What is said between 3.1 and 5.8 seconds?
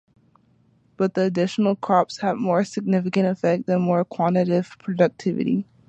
effect than mere quantitative productivity.